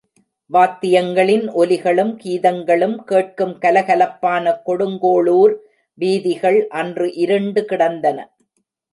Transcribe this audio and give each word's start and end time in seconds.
வாத்தியங்களின் 0.51 1.43
ஒலிகளும், 1.55 2.13
கீதங்களும் 2.23 2.95
கேட்கும் 3.03 3.53
கலகலப்பான 3.61 4.53
கொடுங்கோளூர் 4.65 5.53
வீதிகள் 5.97 6.59
அன்று 6.79 7.09
இருண்டு 7.15 7.63
கிடந்தன. 7.65 8.17